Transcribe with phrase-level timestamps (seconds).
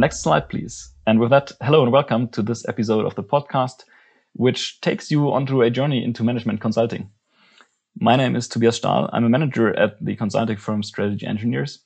[0.00, 0.90] next slide, please.
[1.06, 3.84] And with that, hello and welcome to this episode of the podcast,
[4.32, 7.10] which takes you onto a journey into management consulting.
[7.98, 9.10] My name is Tobias Stahl.
[9.12, 11.80] I'm a manager at the consulting firm Strategy Engineers.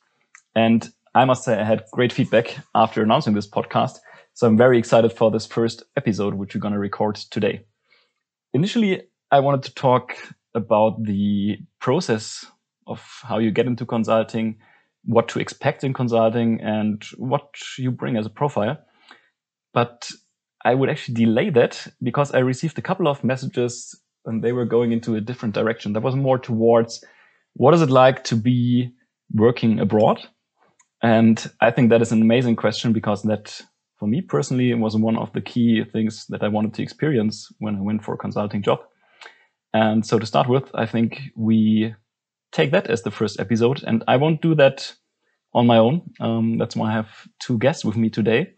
[0.54, 3.98] And I must say, I had great feedback after announcing this podcast.
[4.34, 7.64] So I'm very excited for this first episode, which we're going to record today.
[8.52, 9.02] Initially,
[9.32, 10.14] I wanted to talk
[10.54, 12.46] about the process
[12.86, 14.58] of how you get into consulting,
[15.04, 18.78] what to expect in consulting, and what you bring as a profile.
[19.72, 20.10] But
[20.64, 24.64] I would actually delay that because I received a couple of messages and they were
[24.64, 25.92] going into a different direction.
[25.92, 27.04] That was more towards
[27.54, 28.92] what is it like to be
[29.32, 30.20] working abroad?
[31.02, 33.60] And I think that is an amazing question because that,
[33.98, 37.76] for me personally, was one of the key things that I wanted to experience when
[37.76, 38.78] I went for a consulting job.
[39.74, 41.94] And so to start with, I think we
[42.54, 43.84] take that as the first episode.
[43.86, 44.94] And I won't do that
[45.52, 46.10] on my own.
[46.20, 48.54] Um, that's why I have two guests with me today.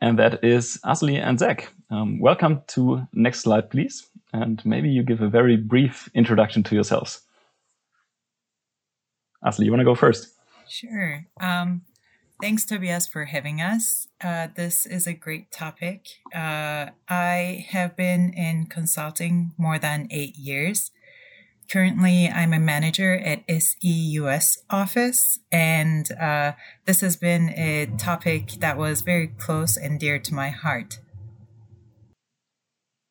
[0.00, 1.72] And that is Asli and Zac.
[1.90, 6.74] Um, welcome to next slide, please and maybe you give a very brief introduction to
[6.74, 7.22] yourselves.
[9.44, 10.34] Asli, you want to go first?
[10.68, 11.24] Sure.
[11.40, 11.82] Um,
[12.42, 14.08] thanks, Tobias, for having us.
[14.20, 16.06] Uh, this is a great topic.
[16.34, 20.90] Uh, I have been in consulting more than eight years.
[21.70, 26.52] Currently, I'm a manager at SE US office, and uh,
[26.86, 30.98] this has been a topic that was very close and dear to my heart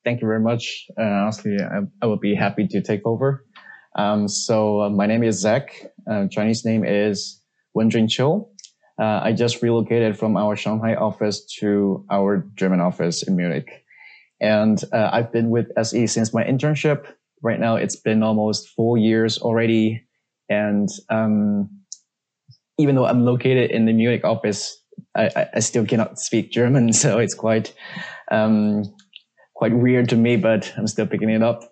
[0.07, 0.87] thank you very much.
[0.97, 3.43] Uh, honestly, I, I will be happy to take over.
[3.97, 5.75] Um, so uh, my name is Zac.
[6.09, 7.41] Uh, Chinese name is
[7.75, 8.47] Wenjun Chiu.
[8.97, 13.69] Uh, I just relocated from our Shanghai office to our German office in Munich.
[14.39, 17.05] And uh, I've been with SE since my internship.
[17.41, 20.03] Right now, it's been almost four years already.
[20.49, 21.69] And um,
[22.77, 24.81] even though I'm located in the Munich office,
[25.15, 26.93] I, I still cannot speak German.
[26.93, 27.73] So it's quite
[28.31, 28.83] um,
[29.55, 31.63] quite weird to me, but I'm still picking it up.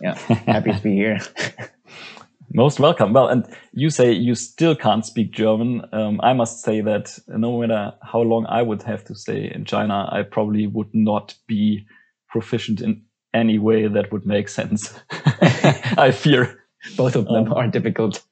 [0.00, 1.20] Yeah, happy to be here.
[2.52, 3.12] Most welcome.
[3.12, 5.82] Well, and you say you still can't speak German.
[5.92, 9.64] Um, I must say that no matter how long I would have to stay in
[9.64, 11.84] China, I probably would not be
[12.28, 13.02] proficient in
[13.34, 14.94] any way that would make sense.
[15.10, 16.64] I fear.
[16.96, 18.22] Both of them um, are difficult.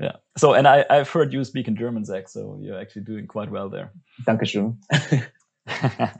[0.00, 0.16] Yeah.
[0.36, 3.50] So, and I, I've heard you speak in German, Zac, so you're actually doing quite
[3.50, 3.92] well there.
[4.26, 4.76] Dankeschön.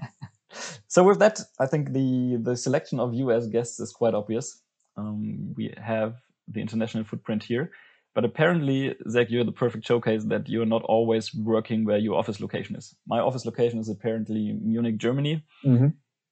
[0.87, 4.63] So with that, I think the the selection of you as guests is quite obvious.
[4.97, 6.15] Um, we have
[6.47, 7.73] the international footprint here,
[8.15, 12.41] but apparently, Zac, you're the perfect showcase that you're not always working where your office
[12.41, 12.95] location is.
[13.09, 15.89] My office location is apparently Munich, Germany, mm-hmm.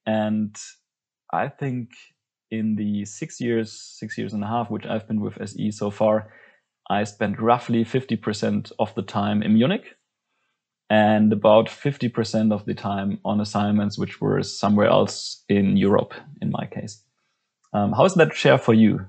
[0.07, 0.57] and
[1.33, 1.91] I think
[2.51, 5.91] in the six years, six years and a half, which I've been with SE so
[5.91, 6.31] far,
[6.91, 9.97] I spent roughly 50% of the time in Munich
[10.91, 16.13] and about 50% of the time on assignments which were somewhere else in Europe,
[16.43, 17.03] in my case.
[17.73, 19.07] Um, how is that share for you?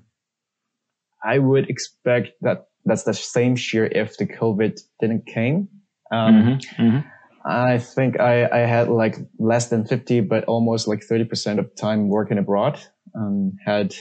[1.26, 5.68] I would expect that that's the same share if the COVID didn't came.
[6.12, 7.08] Um, mm-hmm, mm-hmm.
[7.46, 12.08] I think I, I had like less than 50, but almost like 30% of time
[12.08, 12.80] working abroad.
[13.16, 13.94] Um, had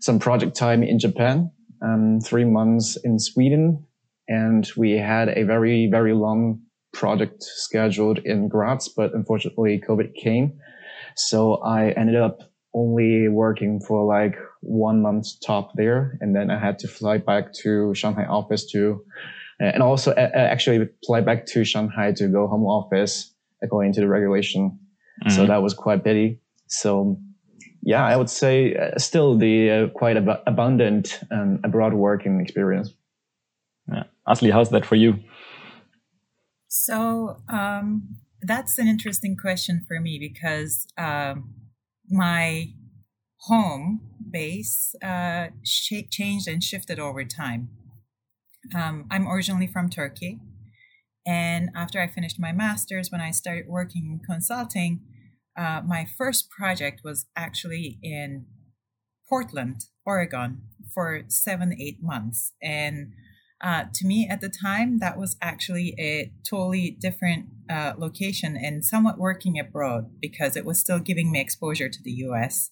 [0.00, 1.50] some project time in Japan,
[1.82, 3.84] um, three months in Sweden,
[4.28, 6.60] and we had a very, very long
[6.92, 10.58] project scheduled in Graz, but unfortunately COVID came.
[11.16, 12.38] So I ended up
[12.74, 16.18] only working for like one month top there.
[16.20, 19.04] And then I had to fly back to Shanghai office to,
[19.60, 23.32] and also uh, actually fly back to Shanghai to go home office
[23.62, 24.78] according to the regulation.
[25.22, 25.36] Mm-hmm.
[25.36, 26.40] So that was quite pity.
[26.66, 27.18] So
[27.82, 32.92] yeah, I would say uh, still the uh, quite ab- abundant um, abroad working experience.
[33.92, 34.04] Yeah.
[34.28, 35.18] Asli, how's that for you?
[36.68, 41.54] So um, that's an interesting question for me because um,
[42.08, 42.66] my
[43.42, 44.00] home
[44.30, 47.70] base uh, sh- changed and shifted over time.
[48.74, 50.38] Um, I'm originally from Turkey.
[51.26, 55.00] And after I finished my master's, when I started working in consulting,
[55.56, 58.46] uh, my first project was actually in
[59.28, 60.62] Portland, Oregon,
[60.92, 62.52] for seven, eight months.
[62.62, 63.12] And
[63.62, 68.84] uh, to me at the time, that was actually a totally different uh, location and
[68.84, 72.70] somewhat working abroad because it was still giving me exposure to the US.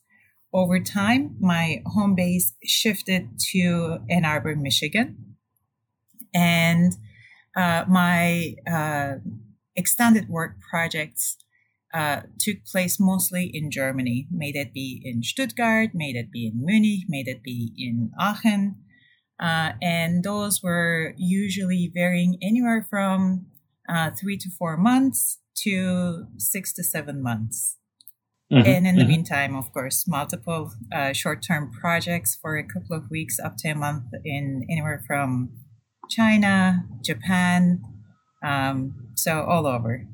[0.53, 5.28] Over time, my home base shifted to Ann Arbor, Michigan.
[6.35, 6.93] And
[7.57, 9.15] uh, my uh,
[9.75, 11.37] extended work projects
[11.95, 14.27] uh, took place mostly in Germany.
[14.31, 18.77] May that be in Stuttgart, may that be in Munich, may that be in Aachen,
[19.41, 23.47] uh, and those were usually varying anywhere from
[23.89, 27.77] uh, three to four months to six to seven months.
[28.53, 28.67] Mm-hmm.
[28.67, 29.11] And in the mm-hmm.
[29.11, 33.69] meantime, of course, multiple uh, short term projects for a couple of weeks up to
[33.69, 35.51] a month in anywhere from
[36.09, 37.83] China, Japan,
[38.43, 40.07] um, so all over.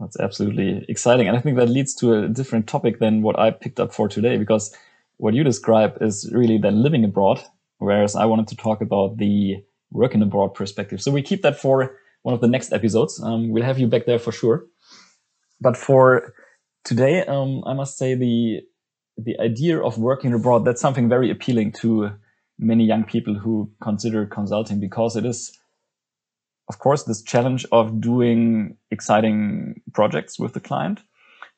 [0.00, 1.26] That's absolutely exciting.
[1.28, 4.08] And I think that leads to a different topic than what I picked up for
[4.08, 4.74] today, because
[5.16, 7.42] what you describe is really then living abroad,
[7.78, 9.56] whereas I wanted to talk about the
[9.90, 11.00] working abroad perspective.
[11.00, 13.22] So we keep that for one of the next episodes.
[13.22, 14.66] Um, we'll have you back there for sure.
[15.60, 16.34] But for
[16.84, 18.60] today, um, I must say the
[19.16, 22.10] the idea of working abroad that's something very appealing to
[22.58, 25.58] many young people who consider consulting because it is
[26.68, 31.02] of course, this challenge of doing exciting projects with the client,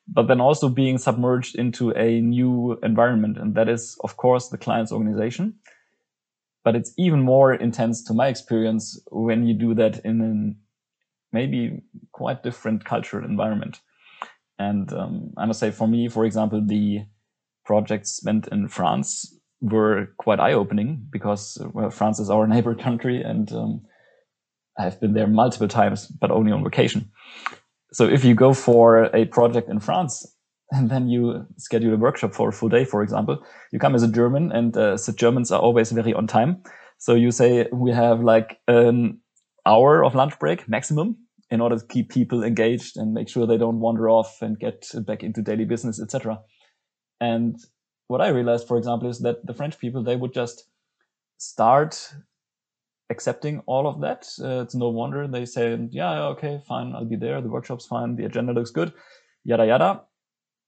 [0.07, 3.37] but then also being submerged into a new environment.
[3.37, 5.55] And that is, of course, the client's organization.
[6.63, 11.81] But it's even more intense to my experience when you do that in a maybe
[12.11, 13.79] quite different cultural environment.
[14.59, 17.05] And um, I must say, for me, for example, the
[17.65, 23.21] projects spent in France were quite eye opening because well, France is our neighbor country
[23.21, 23.81] and um,
[24.77, 27.11] I've been there multiple times, but only on vacation.
[27.91, 30.25] So if you go for a project in France
[30.71, 34.03] and then you schedule a workshop for a full day, for example, you come as
[34.03, 36.63] a German and uh, the Germans are always very on time.
[36.97, 39.19] So you say we have like an
[39.65, 41.17] hour of lunch break maximum
[41.49, 44.87] in order to keep people engaged and make sure they don't wander off and get
[45.05, 46.39] back into daily business, etc.
[47.19, 47.57] And
[48.09, 50.65] what I realized, for example, is that the French people, they would just
[51.37, 52.11] start
[53.11, 54.27] accepting all of that.
[54.41, 57.39] Uh, it's no wonder they say, yeah, okay, fine, I'll be there.
[57.39, 58.15] The workshop's fine.
[58.15, 58.93] The agenda looks good,
[59.43, 60.01] yada, yada.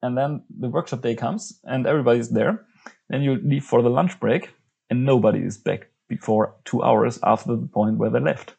[0.04, 2.66] And then the workshop day comes and everybody's there.
[3.10, 4.54] Then you leave for the lunch break
[4.92, 8.56] and nobody is back before two hours after the point where they left.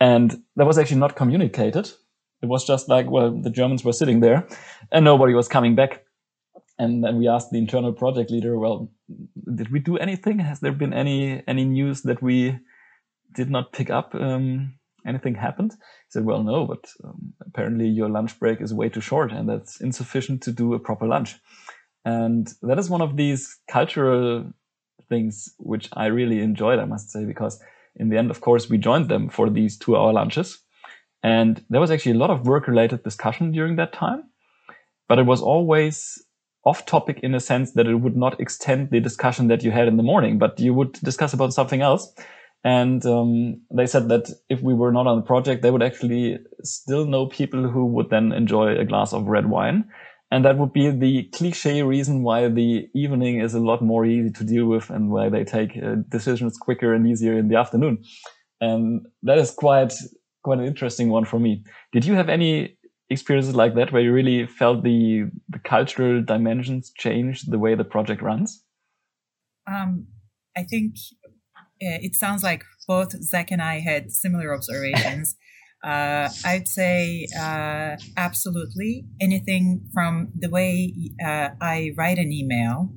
[0.00, 1.90] And that was actually not communicated.
[2.42, 4.46] It was just like, well, the Germans were sitting there
[4.90, 6.05] and nobody was coming back.
[6.78, 8.90] And then we asked the internal project leader, well,
[9.54, 10.38] did we do anything?
[10.40, 12.58] Has there been any, any news that we
[13.34, 14.74] did not pick up um,
[15.06, 15.72] anything happened.
[15.72, 19.48] He said, well, no, but um, apparently your lunch break is way too short and
[19.48, 21.36] that's insufficient to do a proper lunch.
[22.04, 24.52] And that is one of these cultural
[25.08, 27.60] things which I really enjoyed, I must say, because
[27.94, 30.58] in the end, of course, we joined them for these two hour lunches.
[31.22, 34.24] And there was actually a lot of work related discussion during that time,
[35.08, 36.22] but it was always
[36.66, 39.86] off topic in a sense that it would not extend the discussion that you had
[39.86, 42.12] in the morning, but you would discuss about something else.
[42.64, 46.38] And um, they said that if we were not on the project, they would actually
[46.64, 49.84] still know people who would then enjoy a glass of red wine.
[50.32, 54.32] And that would be the cliche reason why the evening is a lot more easy
[54.32, 58.02] to deal with and why they take uh, decisions quicker and easier in the afternoon.
[58.60, 59.94] And that is quite,
[60.42, 61.62] quite an interesting one for me.
[61.92, 62.76] Did you have any
[63.10, 67.84] experiences like that where you really felt the, the cultural dimensions change the way the
[67.84, 68.62] project runs?
[69.66, 70.06] Um,
[70.56, 70.96] I think
[71.80, 75.36] it sounds like both Zac and I had similar observations.
[75.84, 80.92] Uh, I'd say uh, absolutely anything from the way
[81.24, 82.90] uh, I write an email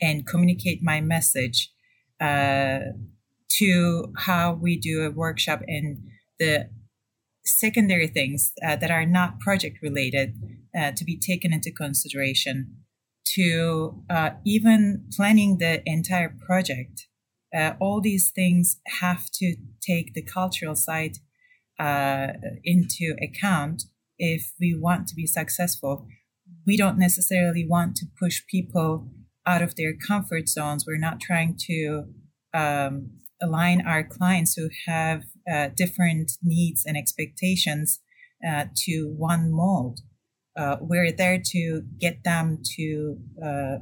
[0.00, 1.70] and communicate my message
[2.20, 2.80] uh,
[3.58, 5.98] to how we do a workshop and
[6.40, 6.68] the
[7.44, 10.34] secondary things uh, that are not project related
[10.78, 12.76] uh, to be taken into consideration
[13.24, 14.02] to
[14.44, 17.06] even planning the entire project
[17.54, 19.56] uh, all these things have to
[19.86, 21.18] take the cultural side
[21.78, 22.28] uh,
[22.64, 23.84] into account
[24.18, 26.06] if we want to be successful.
[26.66, 29.08] We don't necessarily want to push people
[29.46, 30.84] out of their comfort zones.
[30.86, 32.04] We're not trying to
[32.54, 33.10] um,
[33.42, 38.00] align our clients who have uh, different needs and expectations
[38.46, 40.00] uh, to one mold.
[40.56, 43.76] Uh, we're there to get them to uh,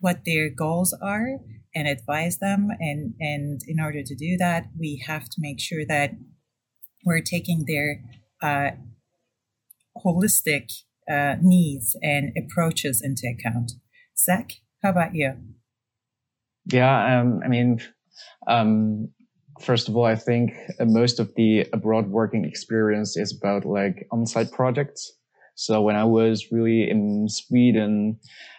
[0.00, 1.38] what their goals are
[1.74, 2.68] and advise them.
[2.78, 6.12] And, and in order to do that, we have to make sure that
[7.06, 8.02] we're taking their
[8.42, 8.76] uh,
[10.04, 10.70] holistic
[11.40, 13.72] needs and approaches into account.
[14.16, 14.52] Zac,
[14.82, 15.34] how about you?
[16.66, 17.80] Yeah, um, I mean,
[18.46, 19.08] um,
[19.62, 24.52] first of all, I think most of the abroad working experience is about like on-site
[24.52, 25.12] projects.
[25.54, 28.18] So when I was really in Sweden,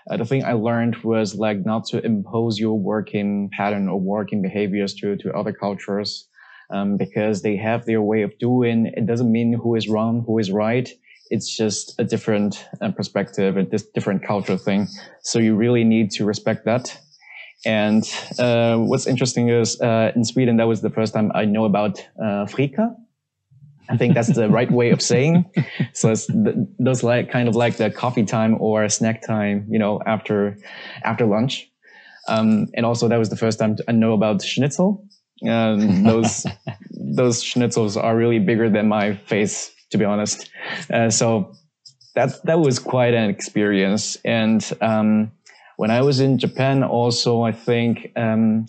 [0.09, 4.41] uh, the thing I learned was like not to impose your working pattern or working
[4.41, 6.27] behaviors to, to other cultures.
[6.73, 8.93] Um, because they have their way of doing.
[8.95, 10.89] It doesn't mean who is wrong, who is right.
[11.29, 14.87] It's just a different uh, perspective, a different cultural thing.
[15.21, 16.97] So you really need to respect that.
[17.65, 18.03] And
[18.39, 22.03] uh, what's interesting is uh, in Sweden, that was the first time I know about
[22.21, 22.95] uh, Fika.
[23.89, 25.45] I think that's the right way of saying.
[25.93, 26.27] So it's
[26.79, 30.57] those like kind of like the coffee time or snack time, you know, after
[31.03, 31.69] after lunch.
[32.29, 35.05] Um, and also that was the first time I know about schnitzel.
[35.47, 36.45] Um, those
[36.91, 40.49] those schnitzels are really bigger than my face, to be honest.
[40.89, 41.53] Uh, so
[42.15, 44.17] that that was quite an experience.
[44.23, 45.31] And um,
[45.81, 48.67] when I was in Japan, also I think um,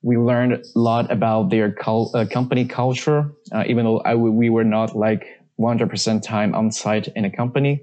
[0.00, 4.64] we learned a lot about their cul- uh, company culture, uh, even though we were
[4.64, 5.26] not like
[5.60, 7.82] 100% time on site in a company.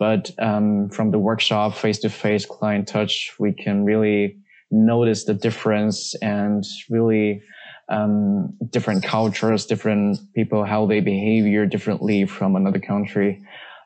[0.00, 4.36] But um, from the workshop, face to face client touch, we can really
[4.72, 7.40] notice the difference and really
[7.88, 13.40] um, different cultures, different people, how they behave differently from another country.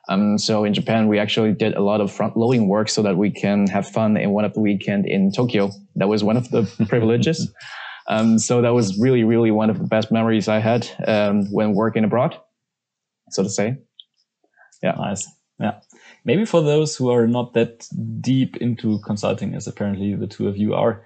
[0.09, 3.17] Um, so in Japan, we actually did a lot of front loading work so that
[3.17, 5.71] we can have fun in one of the weekend in Tokyo.
[5.95, 7.51] That was one of the privileges.
[8.07, 11.73] Um, so that was really, really one of the best memories I had um, when
[11.73, 12.39] working abroad,
[13.31, 13.77] so to say.
[14.81, 14.93] Yeah.
[14.93, 15.27] Nice.
[15.59, 15.79] Yeah.
[16.23, 17.87] Maybe for those who are not that
[18.21, 21.05] deep into consulting, as apparently the two of you are,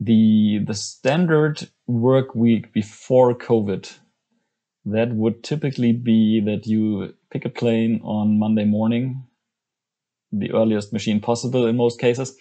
[0.00, 3.92] the the standard work week before COVID,
[4.84, 9.24] that would typically be that you pick a plane on Monday morning,
[10.30, 12.36] the earliest machine possible in most cases.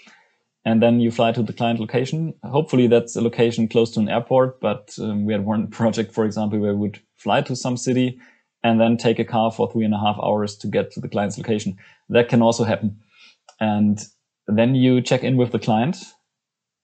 [0.66, 2.34] And then you fly to the client location.
[2.44, 6.26] Hopefully that's a location close to an airport, but um, we had one project, for
[6.26, 8.20] example, where we would fly to some city
[8.64, 11.10] and then take a car for three and a half hours to get to the
[11.10, 11.78] client's location.
[12.10, 12.98] That can also happen.
[13.60, 14.00] And
[14.48, 15.98] then you check in with the client.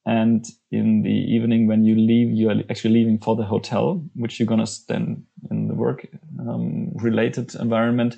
[0.10, 4.40] And in the evening, when you leave, you are actually leaving for the hotel, which
[4.40, 6.08] you're going to spend in the work
[6.40, 8.16] um, related environment,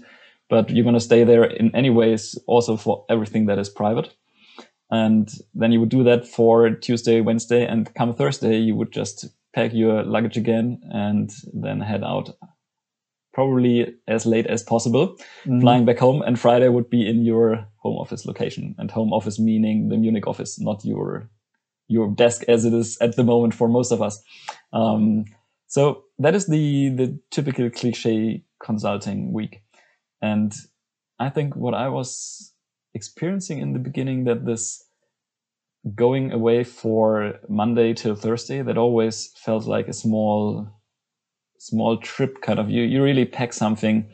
[0.50, 4.16] but you're going to stay there in any ways also for everything that is private.
[4.90, 9.26] And then you would do that for Tuesday, Wednesday, and come Thursday, you would just
[9.54, 12.30] pack your luggage again and then head out
[13.34, 15.60] probably as late as possible, mm.
[15.60, 16.22] flying back home.
[16.22, 20.26] And Friday would be in your home office location and home office meaning the Munich
[20.26, 21.30] office, not your
[21.92, 24.22] your desk as it is at the moment for most of us.
[24.72, 25.26] Um,
[25.68, 29.62] so that is the the typical cliche consulting week,
[30.22, 30.54] and
[31.20, 32.54] I think what I was
[32.94, 34.84] experiencing in the beginning that this
[35.96, 40.68] going away for Monday till Thursday that always felt like a small
[41.58, 44.10] small trip kind of you you really pack something.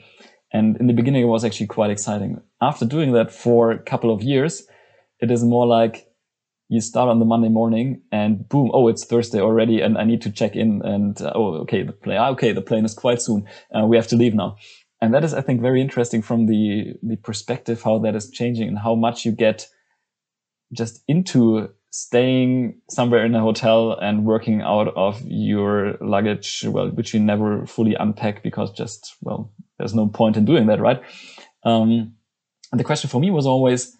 [0.54, 2.42] And in the beginning it was actually quite exciting.
[2.62, 4.64] After doing that for a couple of years
[5.20, 6.07] it is more like
[6.70, 10.22] you start on the Monday morning and boom, oh, it's Thursday already and I need
[10.24, 13.22] to check in and, uh, oh, okay, the plane, ah, okay, the plane is quite
[13.22, 13.48] soon.
[13.74, 14.58] Uh, we have to leave now.
[15.02, 18.68] And that is, I think, very interesting from the, the perspective, how that is changing
[18.68, 19.68] and how much you get
[20.74, 27.14] just into staying somewhere in a hotel and working out of your luggage, well, which
[27.14, 31.02] you never fully unpack because just, well, there's no point in doing that, right?
[31.64, 32.16] Um,
[32.72, 33.96] and the question for me was always,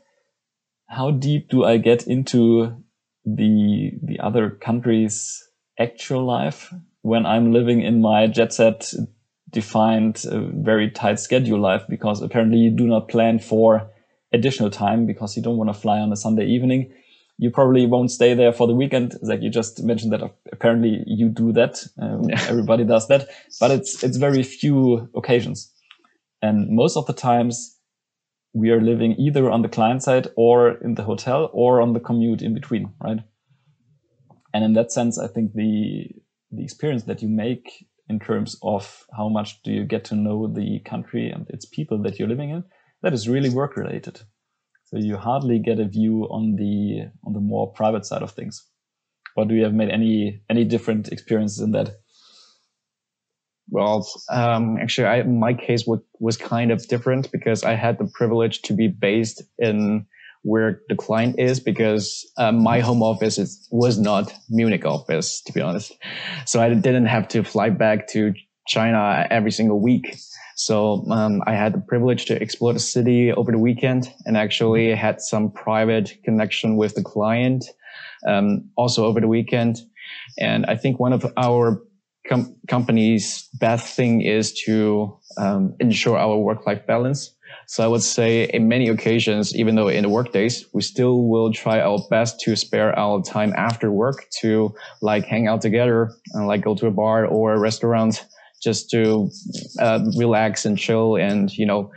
[0.88, 2.84] how deep do I get into
[3.26, 5.44] the the other country's
[5.78, 8.94] actual life when I'm living in my jet set
[9.50, 13.90] defined uh, very tight schedule life because apparently you do not plan for
[14.34, 16.92] additional time because you don't want to fly on a Sunday evening.
[17.38, 19.16] You probably won't stay there for the weekend.
[19.22, 21.84] Like you just mentioned that apparently you do that.
[22.02, 22.44] Um, yeah.
[22.50, 23.30] Everybody does that,
[23.60, 25.72] but it's, it's very few occasions.
[26.42, 27.77] And most of the times
[28.54, 32.00] we are living either on the client side or in the hotel or on the
[32.00, 33.20] commute in between, right?
[34.54, 36.10] And in that sense, I think the
[36.52, 40.48] the experience that you make in terms of how much do you get to know
[40.48, 42.64] the country and its people that you're living in,
[43.04, 44.22] that is really work related.
[44.86, 48.66] So you hardly get a view on the on the more private side of things.
[49.36, 51.90] Or do you have made any any different experiences in that?
[53.70, 58.10] Well, um, actually, I, my case w- was kind of different because I had the
[58.14, 60.06] privilege to be based in
[60.44, 65.52] where the client is because um, my home office is, was not Munich office, to
[65.52, 65.94] be honest.
[66.46, 68.34] So I didn't have to fly back to
[68.68, 70.16] China every single week.
[70.56, 74.96] So um, I had the privilege to explore the city over the weekend and actually
[74.96, 77.66] had some private connection with the client
[78.28, 79.78] um, also over the weekend.
[80.40, 81.82] And I think one of our
[82.28, 87.34] com- company's best thing is to um, ensure our work-life balance.
[87.68, 91.28] So I would say in many occasions, even though in the work days, we still
[91.28, 96.12] will try our best to spare our time after work to like hang out together
[96.34, 98.26] and like go to a bar or a restaurant
[98.64, 99.30] just to
[99.80, 101.92] uh, relax and chill and, you know,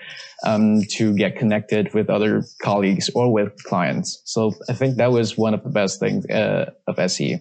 [0.44, 4.20] um, to get connected with other colleagues or with clients.
[4.24, 7.40] So I think that was one of the best things uh, of SE.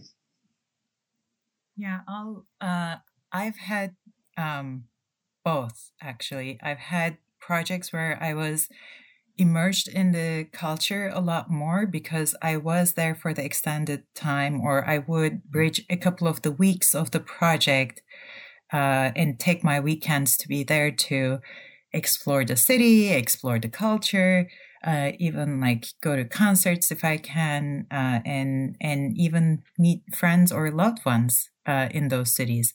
[1.80, 2.98] Yeah, I'll, uh,
[3.32, 3.96] I've had
[4.38, 4.84] um,
[5.46, 6.60] both, actually.
[6.62, 8.68] I've had projects where I was
[9.38, 14.60] immersed in the culture a lot more because I was there for the extended time,
[14.60, 18.02] or I would bridge a couple of the weeks of the project
[18.74, 21.40] uh, and take my weekends to be there to
[21.94, 24.50] explore the city, explore the culture,
[24.84, 30.52] uh, even like go to concerts if I can, uh, and and even meet friends
[30.52, 32.74] or loved ones uh, in those cities.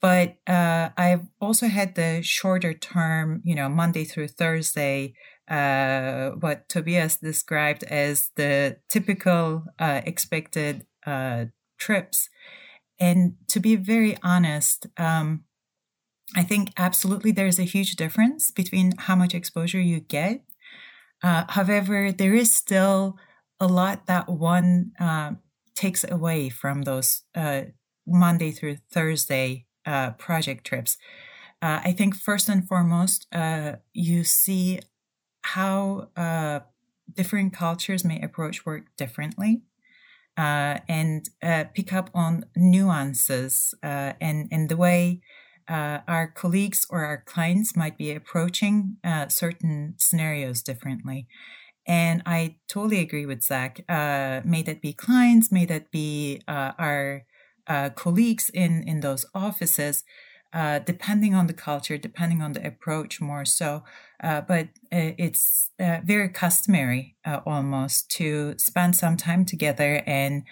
[0.00, 5.14] But uh, I've also had the shorter term, you know, Monday through Thursday
[5.48, 11.46] uh, what Tobias described as the typical uh, expected uh,
[11.78, 12.28] trips.
[13.00, 15.44] And to be very honest, um,
[16.36, 20.42] I think absolutely there's a huge difference between how much exposure you get.
[21.22, 23.16] Uh, however, there is still
[23.58, 25.32] a lot that one uh,
[25.74, 27.62] takes away from those uh,
[28.08, 29.66] Monday through Thursday
[30.18, 30.96] project trips.
[31.62, 33.26] I think first and foremost,
[33.92, 34.80] you see
[35.42, 36.60] how uh,
[37.14, 39.62] different cultures may approach work differently
[40.36, 45.20] uh, and uh, pick up on nuances uh, and, and the way
[45.68, 51.26] uh, our colleagues or our clients might be approaching uh, certain scenarios differently.
[51.86, 53.80] And I totally agree with Zac.
[53.88, 57.24] may that be clients, may that be our
[57.94, 60.04] colleagues in, in those offices
[60.52, 63.82] uh, depending on the culture, depending on the approach more so.
[64.22, 70.44] Uh, but uh, it's uh, very customary uh, almost to spend some time together and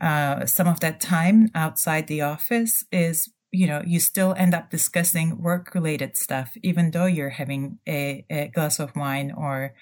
[0.00, 4.70] uh, some of that time outside the office is you know you still end up
[4.70, 9.74] discussing work related stuff even though you're having a, a glass of wine or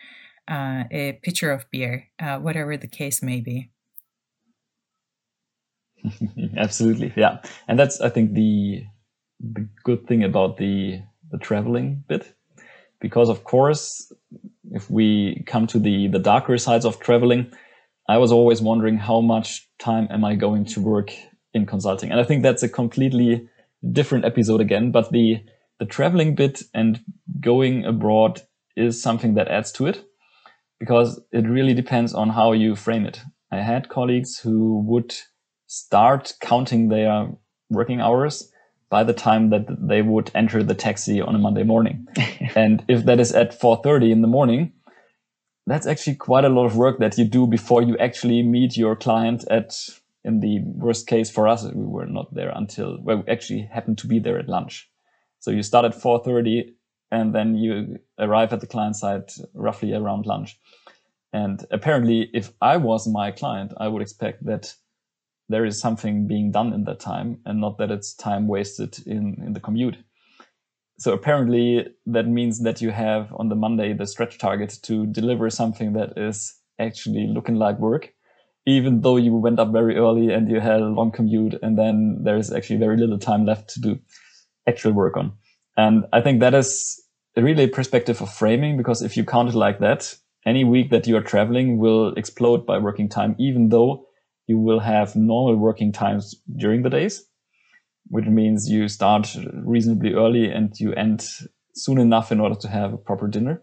[0.48, 2.08] a pitcher of beer
[2.40, 3.70] whatever the case may be
[6.56, 7.38] absolutely yeah.
[7.68, 8.84] And that's i think the
[9.40, 12.34] the good thing about the the traveling bit.
[13.00, 14.12] Because of course
[14.72, 17.50] if we come to the the darker sides of traveling
[18.08, 21.12] i was always wondering how much time am i going to work
[21.54, 22.10] in consulting?
[22.10, 23.48] And i think that's a completely
[23.92, 25.42] different episode again but the
[25.78, 27.00] the traveling bit and
[27.40, 28.42] going abroad
[28.76, 30.04] is something that adds to it
[30.78, 33.20] because it really depends on how you frame it.
[33.52, 35.14] I had colleagues who would
[35.70, 37.28] start counting their
[37.70, 38.50] working hours
[38.88, 42.08] by the time that they would enter the taxi on a Monday morning.
[42.56, 44.72] and if that is at 4:30 in the morning,
[45.68, 48.96] that's actually quite a lot of work that you do before you actually meet your
[48.96, 49.78] client at
[50.24, 53.98] in the worst case for us we were not there until well we actually happened
[53.98, 54.90] to be there at lunch.
[55.38, 56.74] So you start at 4:30
[57.12, 60.58] and then you arrive at the client side roughly around lunch.
[61.32, 64.74] And apparently if I was my client, I would expect that
[65.50, 69.36] there is something being done in that time and not that it's time wasted in,
[69.44, 69.96] in the commute.
[70.98, 75.50] So apparently that means that you have on the Monday the stretch target to deliver
[75.50, 78.12] something that is actually looking like work,
[78.64, 82.20] even though you went up very early and you had a long commute and then
[82.22, 83.98] there's actually very little time left to do
[84.68, 85.32] actual work on.
[85.76, 87.02] And I think that is
[87.36, 90.14] really a perspective of framing because if you count it like that,
[90.46, 94.06] any week that you are traveling will explode by working time, even though
[94.50, 97.24] you will have normal working times during the days,
[98.08, 101.24] which means you start reasonably early and you end
[101.76, 103.62] soon enough in order to have a proper dinner.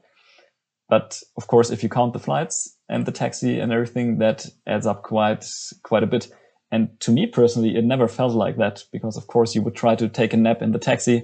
[0.88, 4.88] But of course, if you count the flights and the taxi and everything, that adds
[4.88, 5.46] up quite,
[5.84, 6.30] quite a bit.
[6.72, 9.96] And to me personally, it never felt like that because of course you would try
[9.96, 11.24] to take a nap in the taxi.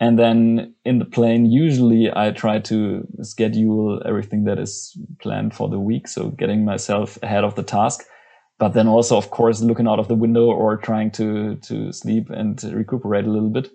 [0.00, 5.68] And then in the plane, usually I try to schedule everything that is planned for
[5.68, 6.08] the week.
[6.08, 8.04] So getting myself ahead of the task
[8.58, 12.30] but then also, of course, looking out of the window or trying to to sleep
[12.30, 13.70] and recuperate a little bit.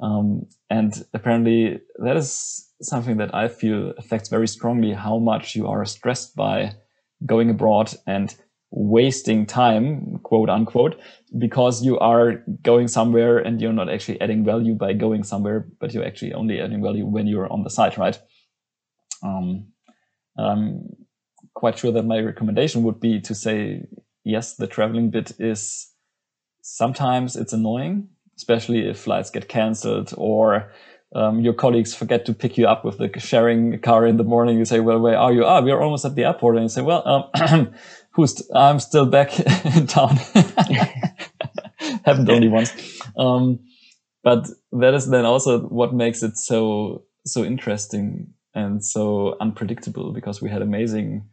[0.00, 5.68] Um, and apparently, that is something that I feel affects very strongly how much you
[5.68, 6.74] are stressed by
[7.24, 8.34] going abroad and
[8.72, 10.98] wasting time, quote unquote,
[11.38, 15.92] because you are going somewhere and you're not actually adding value by going somewhere, but
[15.92, 18.18] you're actually only adding value when you're on the site, right?
[19.22, 19.68] Um,
[20.38, 20.88] I'm
[21.54, 23.84] quite sure that my recommendation would be to say
[24.24, 25.90] yes, the traveling bit is
[26.62, 30.72] sometimes it's annoying, especially if flights get cancelled or
[31.14, 34.58] um, your colleagues forget to pick you up with the sharing car in the morning.
[34.58, 35.44] You say, well, where are you?
[35.44, 36.56] Ah, we are almost at the airport.
[36.56, 37.74] And you say, well, um,
[38.12, 39.38] who's, I'm still back
[39.76, 40.16] in town.
[42.04, 42.72] Happened only once.
[43.16, 43.60] Um,
[44.24, 50.40] but that is then also what makes it so, so interesting and so unpredictable because
[50.40, 51.28] we had amazing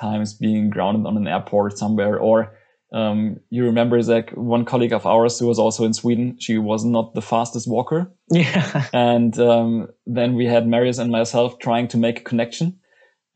[0.00, 2.52] times being grounded on an airport somewhere or
[2.94, 6.36] Um, you remember Zac, one colleague of ours who was also in Sweden.
[6.38, 8.06] She was not the fastest walker.
[8.30, 8.86] Yeah.
[8.92, 12.78] and um, then we had Marius and myself trying to make a connection.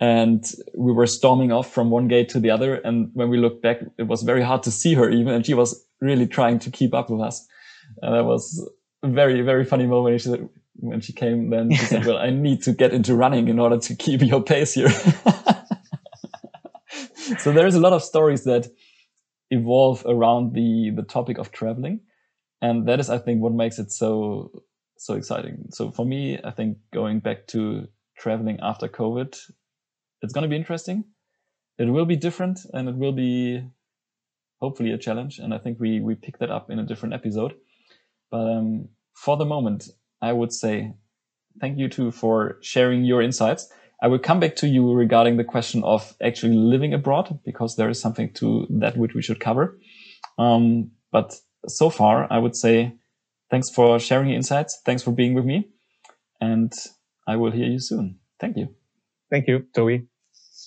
[0.00, 0.44] And
[0.76, 2.80] we were storming off from one gate to the other.
[2.84, 5.34] And when we looked back, it was very hard to see her even.
[5.34, 7.44] And she was really trying to keep up with us.
[8.02, 8.70] And that was
[9.02, 10.20] a very, very funny moment.
[10.20, 10.48] She said,
[10.80, 13.78] when she came, then she said, well, I need to get into running in order
[13.78, 14.90] to keep your pace here.
[17.38, 18.68] so there's a lot of stories that
[19.50, 22.00] evolve around the the topic of traveling.
[22.60, 24.50] And that is i think what makes it so
[24.98, 25.68] so exciting.
[25.70, 27.88] So for me i think going back to
[28.18, 29.38] traveling after covid
[30.22, 31.04] it's going to be interesting.
[31.78, 33.62] It will be different and it will be
[34.60, 35.38] hopefully a challenge.
[35.38, 37.54] And i think we we pick that up in a different episode.
[38.30, 39.88] But um, for the moment
[40.22, 40.92] i would say
[41.60, 43.68] thank you too for sharing your insights
[44.00, 47.88] I will come back to you regarding the question of actually living abroad because there
[47.88, 49.78] is something to that which we should cover.
[50.38, 51.34] Um, but
[51.66, 52.94] so far, I would say
[53.50, 54.80] thanks for sharing your insights.
[54.84, 55.68] Thanks for being with me.
[56.40, 56.72] And
[57.26, 58.20] I will hear you soon.
[58.38, 58.74] Thank you.
[59.30, 60.06] Thank you, Toby.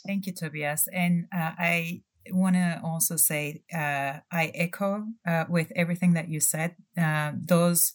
[0.06, 0.88] Thank you, Tobias.
[0.92, 6.40] And uh, I want to also say uh, I echo uh, with everything that you
[6.40, 6.76] said.
[6.98, 7.94] Uh, those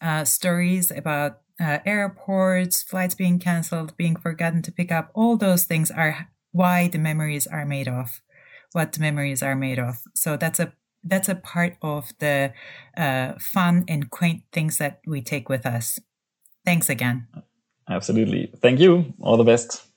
[0.00, 5.64] uh, stories about uh, airports, flights being canceled, being forgotten to pick up, all those
[5.64, 8.20] things are why the memories are made of,
[8.72, 9.98] what the memories are made of.
[10.14, 10.72] So that's a
[11.04, 12.52] that's a part of the
[12.96, 15.98] uh, fun and quaint things that we take with us.
[16.64, 17.28] Thanks again.
[17.88, 18.52] Absolutely.
[18.60, 19.14] Thank you.
[19.20, 19.87] All the best.